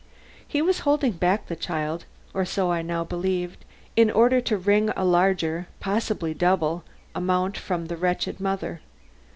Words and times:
He 0.47 0.63
was 0.63 0.79
holding 0.79 1.11
back 1.11 1.45
the 1.45 1.55
child, 1.55 2.05
or 2.33 2.43
so 2.43 2.71
I 2.71 2.81
now 2.81 3.03
believed, 3.03 3.63
in 3.95 4.09
order 4.09 4.41
to 4.41 4.57
wring 4.57 4.89
a 4.97 5.05
larger, 5.05 5.67
possibly 5.79 6.31
a 6.31 6.33
double, 6.33 6.83
amount 7.13 7.55
from 7.55 7.85
the 7.85 7.97
wretched 7.97 8.39
mother. 8.39 8.81